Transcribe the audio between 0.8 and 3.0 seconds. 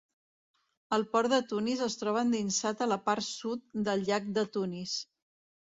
El port de Tunis es troba endinsat a